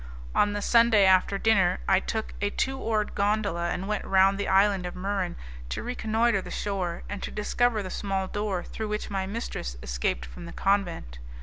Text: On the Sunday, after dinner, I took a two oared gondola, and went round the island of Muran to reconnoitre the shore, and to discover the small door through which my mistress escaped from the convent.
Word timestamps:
On 0.33 0.53
the 0.53 0.63
Sunday, 0.63 1.05
after 1.05 1.37
dinner, 1.37 1.79
I 1.87 1.99
took 1.99 2.33
a 2.41 2.49
two 2.49 2.79
oared 2.79 3.13
gondola, 3.13 3.69
and 3.69 3.87
went 3.87 4.03
round 4.03 4.39
the 4.39 4.47
island 4.47 4.87
of 4.87 4.95
Muran 4.95 5.35
to 5.69 5.83
reconnoitre 5.83 6.41
the 6.41 6.49
shore, 6.49 7.03
and 7.07 7.21
to 7.21 7.29
discover 7.29 7.83
the 7.83 7.91
small 7.91 8.25
door 8.27 8.63
through 8.63 8.87
which 8.87 9.11
my 9.11 9.27
mistress 9.27 9.77
escaped 9.83 10.25
from 10.25 10.47
the 10.47 10.53
convent. 10.53 11.19